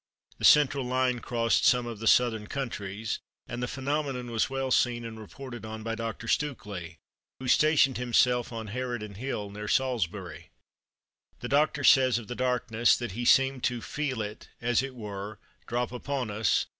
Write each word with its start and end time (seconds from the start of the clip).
The 0.39 0.45
central 0.45 0.83
line 0.83 1.19
crossed 1.19 1.63
some 1.63 1.85
of 1.85 1.99
the 1.99 2.07
southern 2.07 2.47
countries, 2.47 3.19
and 3.47 3.61
the 3.61 3.67
phenomenon 3.67 4.31
was 4.31 4.49
well 4.49 4.71
seen 4.71 5.05
and 5.05 5.19
reported 5.19 5.63
on 5.63 5.83
by 5.83 5.93
Dr. 5.93 6.25
Stukeley, 6.25 6.97
who 7.37 7.47
stationed 7.47 7.99
himself 7.99 8.51
on 8.51 8.69
Haraden 8.69 9.13
Hill, 9.17 9.51
near 9.51 9.67
Salisbury. 9.67 10.49
The 11.41 11.49
Doctor 11.49 11.83
says 11.83 12.17
of 12.17 12.27
the 12.27 12.33
darkness 12.33 12.97
that 12.97 13.11
he 13.11 13.25
seemed 13.25 13.63
to 13.65 13.79
"feel 13.79 14.23
it, 14.23 14.49
as 14.59 14.81
it 14.81 14.95
were, 14.95 15.37
drop 15.67 15.91
upon 15.91 16.31
us 16.31 16.65